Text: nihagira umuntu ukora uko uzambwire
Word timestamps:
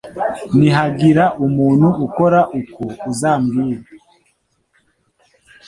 nihagira 0.57 1.23
umuntu 1.45 1.87
ukora 2.05 2.39
uko 2.59 2.83
uzambwire 3.11 3.79